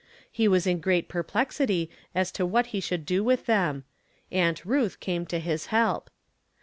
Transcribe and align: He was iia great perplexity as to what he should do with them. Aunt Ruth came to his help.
He 0.31 0.47
was 0.47 0.65
iia 0.65 0.81
great 0.81 1.07
perplexity 1.09 1.87
as 2.15 2.31
to 2.31 2.43
what 2.43 2.67
he 2.73 2.79
should 2.79 3.05
do 3.05 3.23
with 3.23 3.45
them. 3.45 3.83
Aunt 4.31 4.65
Ruth 4.65 4.99
came 4.99 5.27
to 5.27 5.37
his 5.37 5.67
help. 5.67 6.09